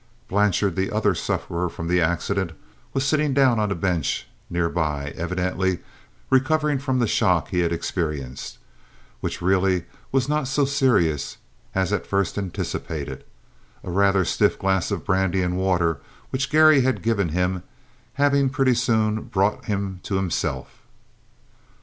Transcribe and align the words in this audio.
Blanchard, 0.27 0.75
the 0.75 0.89
other 0.89 1.13
sufferer 1.13 1.69
from 1.69 1.87
the 1.87 2.01
accident, 2.01 2.53
was 2.91 3.05
sitting 3.05 3.35
down 3.35 3.59
on 3.59 3.69
a 3.69 3.75
bench 3.75 4.25
near 4.49 4.67
by, 4.67 5.09
evidently 5.15 5.77
recovering 6.31 6.79
from 6.79 6.97
the 6.97 7.05
shock 7.05 7.49
he 7.49 7.59
had 7.59 7.71
experienced, 7.71 8.57
which 9.19 9.43
really 9.43 9.85
was 10.11 10.27
not 10.27 10.47
so 10.47 10.65
serious 10.65 11.37
as 11.75 11.93
at 11.93 12.07
first 12.07 12.35
anticipated, 12.39 13.23
a 13.83 13.91
rather 13.91 14.25
stiff 14.25 14.57
glass 14.57 14.89
of 14.89 15.05
brandy 15.05 15.43
and 15.43 15.55
water 15.55 15.99
which 16.31 16.49
Garry 16.49 16.81
had 16.81 17.03
given 17.03 17.29
him, 17.29 17.61
having 18.15 18.49
pretty 18.49 18.73
soon 18.73 19.21
brought 19.25 19.65
him 19.65 19.99
to 20.01 20.15
himself. 20.15 20.79